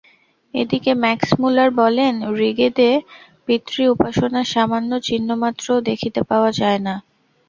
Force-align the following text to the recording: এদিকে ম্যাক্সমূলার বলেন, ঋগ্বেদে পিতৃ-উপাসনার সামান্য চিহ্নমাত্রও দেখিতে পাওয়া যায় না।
এদিকে 0.53 0.91
ম্যাক্সমূলার 1.03 1.69
বলেন, 1.81 2.13
ঋগ্বেদে 2.39 2.91
পিতৃ-উপাসনার 3.45 4.47
সামান্য 4.53 4.91
চিহ্নমাত্রও 5.07 5.85
দেখিতে 5.89 6.21
পাওয়া 6.29 6.49
যায় 6.59 6.79
না। 6.79 6.95